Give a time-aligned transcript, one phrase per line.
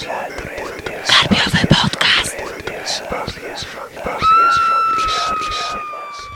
[0.00, 2.36] Karpiowy podcast.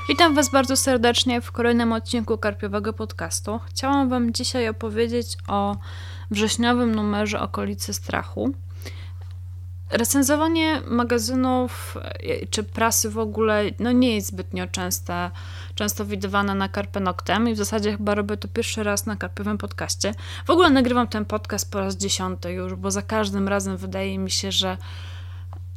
[0.09, 3.61] Witam Was bardzo serdecznie w kolejnym odcinku Karpiowego Podcastu.
[3.67, 5.77] Chciałam Wam dzisiaj opowiedzieć o
[6.31, 8.55] wrześniowym numerze Okolicy Strachu.
[9.95, 15.31] Recenzowanie magazynów e, czy prasy w ogóle no nie jest zbytnio częste,
[15.75, 19.59] często widywane na Carpe Noctem i w zasadzie chyba robię to pierwszy raz na Karpiowym
[19.59, 20.15] podcaście.
[20.47, 24.31] W ogóle nagrywam ten podcast po raz dziesiąty już, bo za każdym razem wydaje mi
[24.31, 24.77] się, że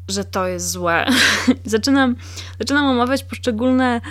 [0.07, 1.05] że to jest złe.
[1.65, 2.15] zaczynam,
[2.59, 4.01] zaczynam omawiać poszczególne,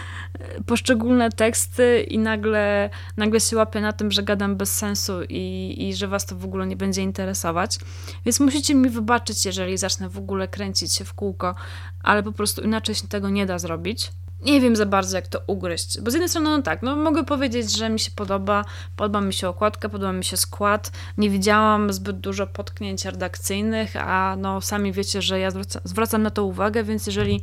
[0.67, 5.95] poszczególne teksty i nagle, nagle się łapię na tym, że gadam bez sensu i, i
[5.95, 7.79] że was to w ogóle nie będzie interesować.
[8.25, 11.55] Więc musicie mi wybaczyć, jeżeli zacznę w ogóle kręcić się w kółko,
[12.03, 14.13] ale po prostu inaczej się tego nie da zrobić
[14.47, 16.01] nie wiem za bardzo, jak to ugryźć.
[16.01, 18.65] Bo z jednej strony, no tak, no mogę powiedzieć, że mi się podoba,
[18.97, 20.93] podoba mi się okładka, podoba mi się skład.
[21.19, 26.31] Nie widziałam zbyt dużo potknięć redakcyjnych, a no sami wiecie, że ja zwraca, zwracam na
[26.31, 27.43] to uwagę, więc jeżeli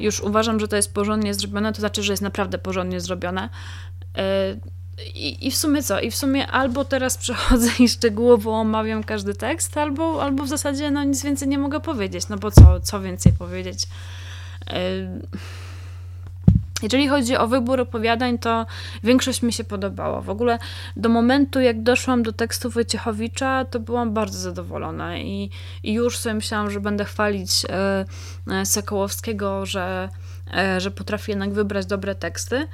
[0.00, 3.48] już uważam, że to jest porządnie zrobione, to znaczy, że jest naprawdę porządnie zrobione.
[4.16, 4.22] Yy,
[5.14, 6.00] i, I w sumie co?
[6.00, 10.90] I w sumie albo teraz przechodzę i szczegółowo omawiam każdy tekst, albo, albo w zasadzie
[10.90, 13.86] no nic więcej nie mogę powiedzieć, no bo co, co więcej powiedzieć?
[16.82, 18.66] Jeżeli chodzi o wybór opowiadań, to
[19.02, 20.20] większość mi się podobała.
[20.20, 20.58] W ogóle
[20.96, 25.50] do momentu, jak doszłam do tekstu Wojciechowicza, to byłam bardzo zadowolona i,
[25.82, 28.04] i już sobie myślałam, że będę chwalić e,
[28.50, 30.08] e, Sokołowskiego, że,
[30.56, 32.68] e, że potrafi jednak wybrać dobre teksty.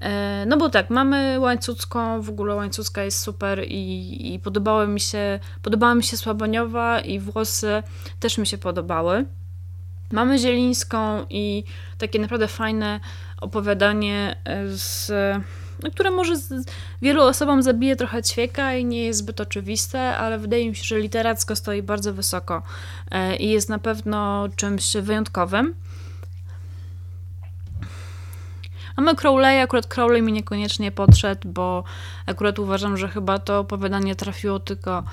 [0.00, 5.00] E, no bo tak, mamy Łańcucką, w ogóle Łańcucka jest super i, i podobały mi
[5.00, 7.82] się, podobała mi się Słaboniowa i Włosy
[8.20, 9.24] też mi się podobały.
[10.12, 11.64] Mamy Zielińską i
[11.98, 13.00] takie naprawdę fajne
[13.42, 15.10] opowiadanie, e, z,
[15.82, 16.66] no, które może z,
[17.02, 20.98] wielu osobom zabije trochę ćwieka i nie jest zbyt oczywiste, ale wydaje mi się, że
[20.98, 22.62] literacko stoi bardzo wysoko
[23.10, 25.74] e, i jest na pewno czymś wyjątkowym.
[28.96, 31.84] Mamy Crowley, akurat Crowley mi niekoniecznie podszedł, bo
[32.26, 35.04] akurat uważam, że chyba to opowiadanie trafiło tylko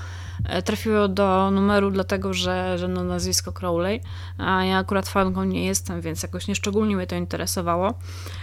[0.65, 4.01] trafiło do numeru dlatego, że, że no nazwisko Crowley,
[4.37, 7.93] a ja akurat fanką nie jestem, więc jakoś nieszczególnie mnie to interesowało.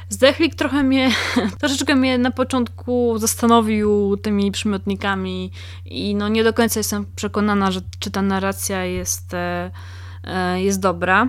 [0.09, 1.11] Zdechlik trochę mnie,
[1.61, 5.51] troszeczkę mnie na początku zastanowił tymi przymiotnikami
[5.85, 9.71] i no nie do końca jestem przekonana, że czy ta narracja jest, e,
[10.25, 11.29] e, jest dobra.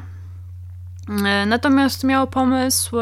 [1.45, 2.95] Natomiast miał pomysł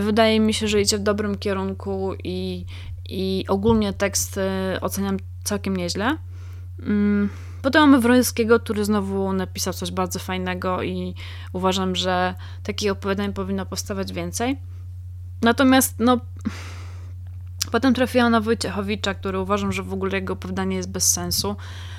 [0.00, 2.64] Wydaje mi się, że idzie w dobrym kierunku i,
[3.08, 4.40] i ogólnie tekst
[4.80, 6.16] oceniam całkiem nieźle.
[6.80, 7.28] Mm,
[7.62, 11.14] potem mamy Wrońskiego, który znowu napisał coś bardzo fajnego i
[11.52, 14.56] uważam, że takich opowiadań powinno powstawać więcej.
[15.42, 16.20] Natomiast no,
[17.70, 21.56] potem trafiłam na Wojciechowicza, który uważam, że w ogóle jego opowiadanie jest bez sensu.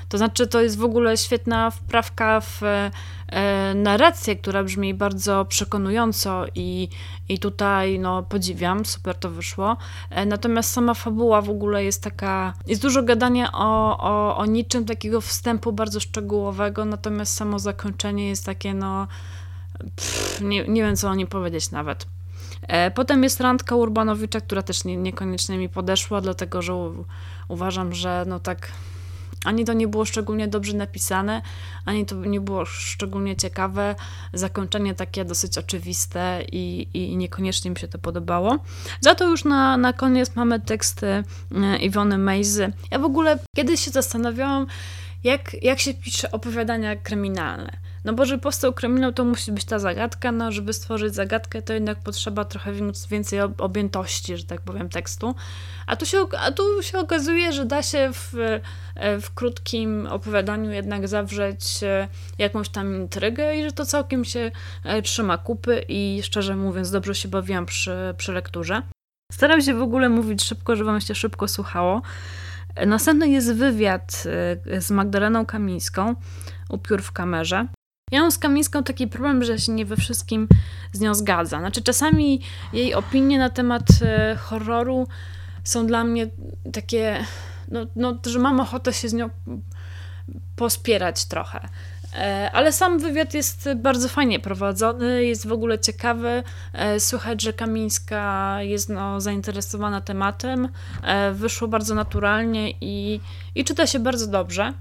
[0.09, 6.45] To znaczy, to jest w ogóle świetna wprawka w e, narrację, która brzmi bardzo przekonująco
[6.55, 6.89] i,
[7.29, 9.77] i tutaj no, podziwiam, super to wyszło.
[10.09, 14.85] E, natomiast sama fabuła w ogóle jest taka, jest dużo gadania o, o, o niczym
[14.85, 19.07] takiego wstępu bardzo szczegółowego, natomiast samo zakończenie jest takie, no,
[19.95, 22.05] pff, nie, nie wiem co o nim powiedzieć nawet.
[22.61, 27.05] E, potem jest randka Urbanowicza, która też nie, niekoniecznie mi podeszła, dlatego że u,
[27.47, 28.71] uważam, że no tak
[29.45, 31.41] ani to nie było szczególnie dobrze napisane,
[31.85, 33.95] ani to nie było szczególnie ciekawe.
[34.33, 38.57] Zakończenie takie dosyć oczywiste i, i niekoniecznie mi się to podobało.
[39.01, 41.23] Za to już na, na koniec mamy teksty e,
[41.77, 42.73] Iwony Mejzy.
[42.91, 44.67] Ja w ogóle kiedyś się zastanawiałam,
[45.23, 47.86] jak, jak się pisze opowiadania kryminalne.
[48.07, 51.73] No bo żeby powstał kryminał, to musi być ta zagadka, no żeby stworzyć zagadkę, to
[51.73, 52.73] jednak potrzeba trochę
[53.09, 55.35] więcej objętości, że tak powiem, tekstu.
[55.87, 58.33] A tu się, a tu się okazuje, że da się w,
[58.95, 62.07] e, w krótkim opowiadaniu jednak zawrzeć e,
[62.37, 64.51] jakąś tam intrygę i że to całkiem się
[64.83, 68.81] e, trzyma kupy i szczerze mówiąc dobrze się bawiłam przy, przy lekturze.
[69.31, 72.01] Staram się w ogóle mówić szybko, żeby wam się szybko słuchało.
[72.85, 74.23] Następny jest wywiad
[74.79, 76.15] z Magdaleną Kamińską,
[76.69, 77.67] upiór w kamerze.
[78.11, 80.47] Ja mam z Kamińską taki problem, że się nie we wszystkim
[80.93, 81.59] z nią zgadza.
[81.59, 82.41] Znaczy, czasami
[82.73, 85.07] jej opinie na temat e, horroru
[85.63, 86.27] są dla mnie
[86.73, 87.25] takie,
[87.67, 89.29] no, no, że mam ochotę się z nią
[90.55, 91.69] pospierać trochę.
[92.15, 96.43] E, ale sam wywiad jest bardzo fajnie prowadzony, jest w ogóle ciekawy.
[96.73, 100.69] E, słychać, że Kamińska jest no, zainteresowana tematem.
[101.33, 103.19] Wyszło bardzo naturalnie i,
[103.55, 104.73] i czyta się bardzo dobrze.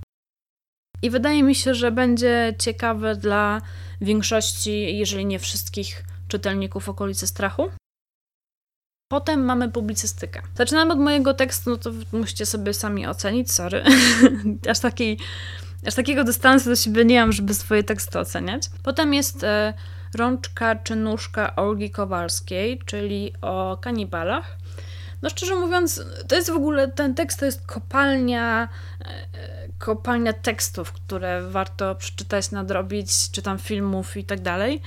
[1.02, 3.62] I wydaje mi się, że będzie ciekawe dla
[4.00, 7.70] większości, jeżeli nie wszystkich czytelników okolicy strachu.
[9.08, 10.42] Potem mamy publicystykę.
[10.54, 13.84] Zaczynamy od mojego tekstu, no to musicie sobie sami ocenić, sorry.
[14.70, 14.78] Aż
[15.86, 18.62] aż takiego dystansu do siebie nie mam, żeby swoje teksty oceniać.
[18.82, 19.74] Potem jest e,
[20.14, 24.56] Rączka czy Nóżka Olgi Kowalskiej, czyli o kanibalach.
[25.22, 28.68] No szczerze mówiąc, to jest w ogóle, ten tekst to jest kopalnia,
[29.00, 34.82] e, kopalnia tekstów, które warto przeczytać, nadrobić, czy tam filmów i tak dalej.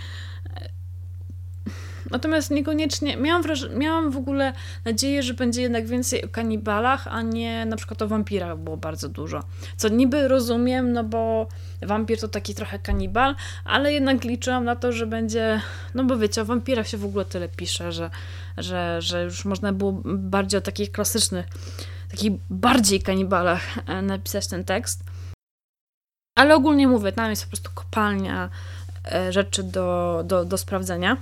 [2.12, 4.54] Natomiast niekoniecznie, miałam, wraż- miałam w ogóle
[4.86, 9.10] nadzieję, że będzie jednak więcej o kanibalach, a nie na przykład o wampirach było bardzo
[9.10, 9.44] dużo.
[9.78, 11.48] Co niby rozumiem, no bo
[11.82, 15.62] wampir to taki trochę kanibal, ale jednak liczyłam na to, że będzie,
[15.96, 18.10] no bo wiecie, o wampirach się w ogóle tyle pisze, że,
[18.58, 21.46] że, że już można było bardziej o takich klasycznych,
[22.12, 25.04] takich bardziej kanibalach e, napisać ten tekst.
[26.38, 28.50] Ale ogólnie mówię, tam jest po prostu kopalnia
[29.12, 31.18] e, rzeczy do, do, do sprawdzenia.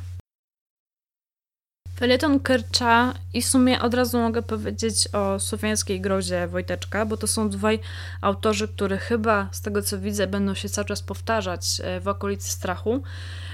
[2.00, 7.28] Felieton Kercza i w sumie od razu mogę powiedzieć o słowiańskiej grozie Wojteczka, bo to
[7.28, 7.80] są dwaj
[8.22, 12.50] autorzy, które chyba z tego co widzę będą się cały czas powtarzać e, w okolicy
[12.50, 13.04] strachu.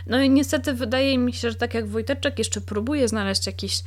[0.07, 3.83] No i niestety wydaje mi się, że tak jak Wojteczek jeszcze próbuje znaleźć jakiś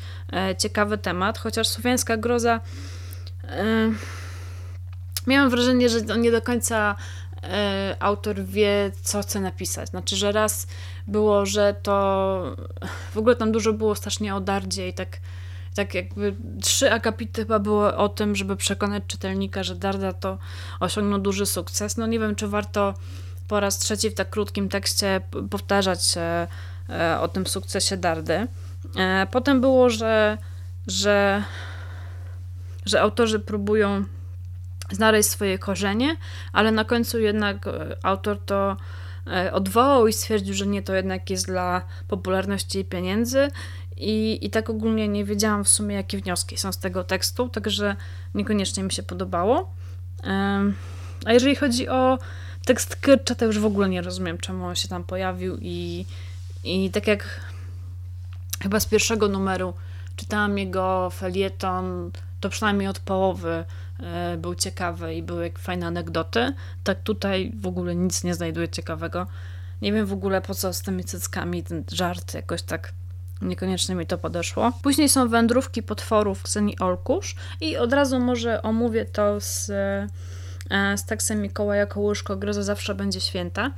[0.59, 2.61] ciekawy temat, chociaż słowiańska groza
[5.27, 6.97] miałam wrażenie, że to nie do końca
[7.43, 9.89] e, autor wie, co chce napisać.
[9.89, 10.67] Znaczy, że raz
[11.07, 12.57] było, że to
[13.15, 15.19] w ogóle tam dużo było strasznie o Dardzie i tak,
[15.75, 20.39] tak jakby trzy akapity chyba były o tym, żeby przekonać czytelnika, że Darda to
[20.81, 21.97] osiągnął duży sukces.
[21.97, 22.95] No nie wiem, czy warto
[23.49, 25.21] po raz trzeci w tak krótkim tekście
[25.51, 28.47] powtarzać e, o tym sukcesie Dardy.
[28.97, 30.39] E, potem było, że,
[30.87, 31.45] że,
[32.87, 34.05] że autorzy próbują
[34.91, 36.17] znaleźć swoje korzenie,
[36.53, 38.77] ale na końcu jednak e, autor to
[39.27, 43.49] e, odwołał i stwierdził, że nie, to jednak jest dla popularności i pieniędzy.
[43.97, 47.97] I, I tak ogólnie nie wiedziałam w sumie, jakie wnioski są z tego tekstu, także
[48.35, 49.75] niekoniecznie mi się podobało.
[51.25, 52.19] A jeżeli chodzi o
[52.67, 56.07] tekst Kyrcza, to już w ogóle nie rozumiem, czemu on się tam pojawił i,
[56.65, 57.41] i tak jak
[58.63, 59.75] chyba z pierwszego numeru
[60.17, 62.11] czytałam jego felieton,
[62.47, 63.65] to przynajmniej od połowy
[64.01, 66.53] E, był ciekawy i były fajne anegdoty.
[66.85, 69.27] Tak tutaj w ogóle nic nie znajduję ciekawego.
[69.83, 72.93] Nie wiem w ogóle po co z tymi cyckami ten żart jakoś tak
[73.43, 74.73] niekoniecznie mi to podeszło.
[74.83, 79.71] Później są wędrówki potworów Kseni Olkusz i od razu może omówię to z,
[80.71, 83.71] e, z tekstem Mikołaja Kołyszko Groza zawsze będzie święta.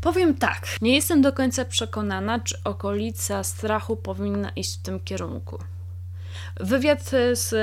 [0.00, 5.58] Powiem tak, nie jestem do końca przekonana, czy okolica strachu powinna iść w tym kierunku.
[6.60, 7.54] Wywiad z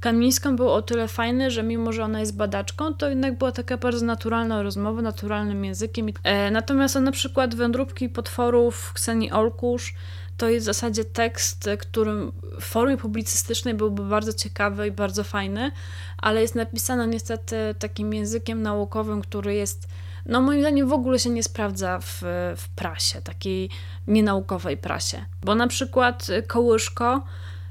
[0.00, 3.76] Kamińską był o tyle fajny, że mimo, że ona jest badaczką, to jednak była taka
[3.76, 6.06] bardzo naturalna rozmowa, naturalnym językiem.
[6.22, 9.94] E, natomiast na przykład Wędróbki potworów Kseni Olkusz
[10.36, 12.12] to jest w zasadzie tekst, który
[12.60, 15.70] w formie publicystycznej byłby bardzo ciekawy i bardzo fajny,
[16.18, 19.88] ale jest napisany niestety takim językiem naukowym, który jest
[20.26, 22.22] no moim zdaniem w ogóle się nie sprawdza w,
[22.56, 23.70] w prasie, takiej
[24.06, 25.24] nienaukowej prasie.
[25.42, 27.22] Bo na przykład Kołyszko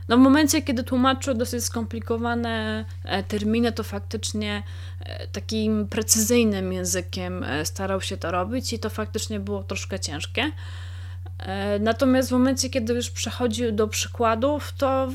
[0.10, 4.64] no w momencie, kiedy tłumaczył dosyć skomplikowane e, terminy, to faktycznie
[5.00, 10.52] e, takim precyzyjnym językiem e, starał się to robić i to faktycznie było troszkę ciężkie.
[11.80, 15.08] Natomiast w momencie, kiedy już przechodził do przykładów, to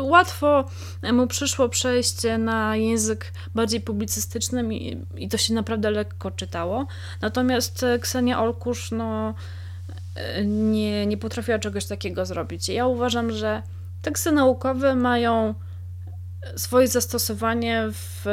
[0.00, 0.64] łatwo
[1.12, 6.86] mu przyszło przejście na język bardziej publicystyczny i, i to się naprawdę lekko czytało.
[7.20, 9.34] Natomiast Ksenia Olkusz no,
[10.44, 12.68] nie, nie potrafiła czegoś takiego zrobić.
[12.68, 13.62] Ja uważam, że
[14.04, 15.54] Teksty naukowe mają
[16.56, 18.24] swoje zastosowanie w,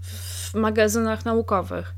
[0.00, 1.94] w magazynach naukowych,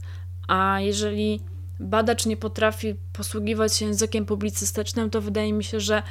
[0.48, 1.40] a jeżeli
[1.80, 6.02] badacz nie potrafi posługiwać się językiem publicystycznym, to wydaje mi się, że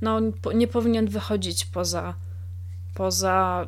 [0.00, 0.20] no,
[0.54, 2.14] nie powinien wychodzić poza,
[2.94, 3.66] poza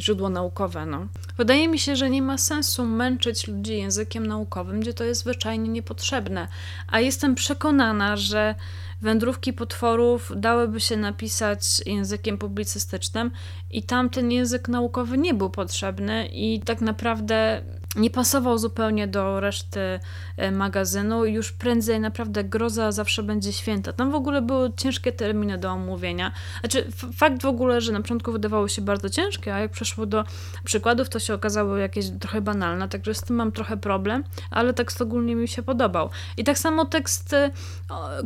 [0.00, 0.86] źródło naukowe.
[0.86, 1.06] No.
[1.36, 5.68] Wydaje mi się, że nie ma sensu męczyć ludzi językiem naukowym, gdzie to jest zwyczajnie
[5.68, 6.48] niepotrzebne.
[6.88, 8.54] A jestem przekonana, że
[9.02, 13.30] wędrówki potworów dałyby się napisać językiem publicystycznym
[13.70, 17.62] i tam ten język naukowy nie był potrzebny i tak naprawdę
[17.96, 20.00] nie pasował zupełnie do reszty
[20.36, 23.92] e, magazynu już prędzej naprawdę groza zawsze będzie święta.
[23.92, 26.32] Tam w ogóle były ciężkie terminy do omówienia.
[26.60, 30.24] Znaczy fakt w ogóle, że na początku wydawało się bardzo ciężkie, a jak przeszło do
[30.64, 35.02] przykładów, to się okazało jakieś trochę banalne, także z tym mam trochę problem, ale tekst
[35.02, 36.10] ogólnie mi się podobał.
[36.36, 37.34] I tak samo tekst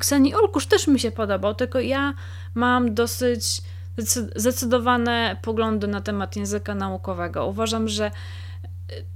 [0.01, 2.15] Kseni Olkusz też mi się podobał, tylko ja
[2.55, 3.63] mam dosyć
[4.37, 7.47] zdecydowane poglądy na temat języka naukowego.
[7.47, 8.11] Uważam, że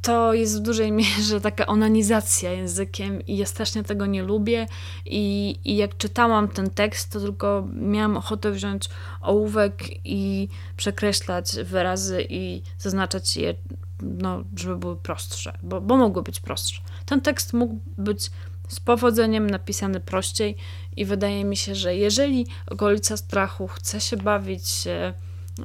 [0.03, 4.67] to jest w dużej mierze taka onanizacja językiem i ja strasznie tego nie lubię
[5.07, 8.89] i, i jak czytałam ten tekst, to tylko miałam ochotę wziąć
[9.21, 13.55] ołówek i przekreślać wyrazy i zaznaczać je
[14.03, 16.83] no, żeby były prostsze, bo, bo mogły być prostsze.
[17.07, 18.31] Ten tekst mógł być
[18.69, 20.57] z powodzeniem napisany prościej
[20.97, 24.65] i wydaje mi się, że jeżeli okolica strachu chce się bawić,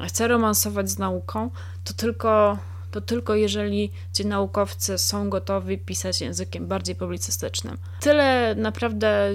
[0.07, 1.49] chce romansować z nauką,
[1.83, 2.57] to tylko,
[2.93, 7.77] to tylko jeżeli ci naukowcy są gotowi pisać językiem bardziej publicystycznym.
[7.99, 9.33] Tyle naprawdę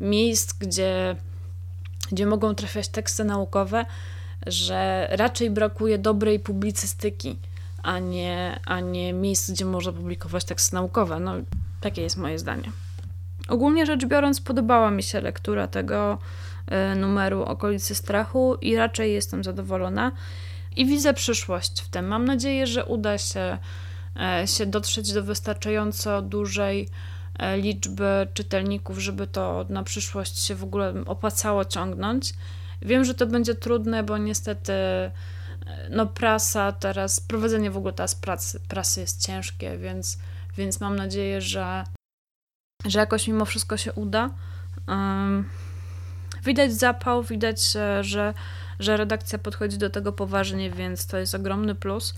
[0.00, 1.16] miejsc, gdzie,
[2.12, 3.86] gdzie mogą trafiać teksty naukowe,
[4.46, 7.38] że raczej brakuje dobrej publicystyki,
[7.82, 11.20] a nie, a nie miejsc, gdzie można publikować teksty naukowe.
[11.20, 11.32] No,
[11.80, 12.70] takie jest moje zdanie.
[13.48, 16.18] Ogólnie rzecz biorąc, podobała mi się lektura tego
[16.66, 20.12] e, numeru Okolicy Strachu i raczej jestem zadowolona
[20.76, 22.06] i widzę przyszłość w tym.
[22.06, 23.58] Mam nadzieję, że uda się,
[24.20, 26.88] e, się dotrzeć do wystarczająco dużej
[27.38, 32.34] e, liczby czytelników, żeby to na przyszłość się w ogóle opłacało ciągnąć.
[32.82, 34.72] Wiem, że to będzie trudne, bo niestety
[35.90, 40.18] no prasa teraz, prowadzenie w ogóle teraz pracy, prasy jest ciężkie, więc,
[40.56, 41.84] więc mam nadzieję, że
[42.84, 44.30] że jakoś mimo wszystko się uda.
[46.44, 48.34] Widać zapał, widać, że,
[48.78, 52.14] że redakcja podchodzi do tego poważnie, więc to jest ogromny plus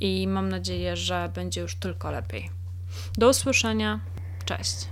[0.00, 2.50] i mam nadzieję, że będzie już tylko lepiej.
[3.18, 4.00] Do usłyszenia.
[4.44, 4.88] Cześć.